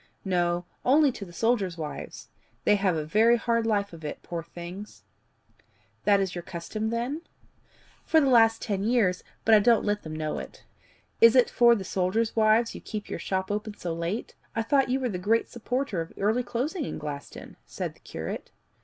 [0.25, 2.29] "No only to the soldiers' wives.
[2.63, 5.03] They have a very hard life of it, poor things!"
[6.05, 7.21] "That is your custom, then?"
[8.03, 10.63] "For the last ten years, but I don't let them know it."
[11.21, 14.33] "Is it for the soldiers' wives you keep your shop open so late?
[14.55, 18.49] I thought you were the great supporter of early closing in Glaston," said the curate.